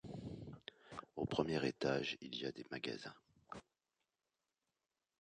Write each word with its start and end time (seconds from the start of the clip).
Au 1.15 1.27
premier 1.27 1.63
étage, 1.67 2.17
il 2.21 2.33
y 2.33 2.47
a 2.47 2.51
des 2.51 2.65
magasins. 2.71 3.13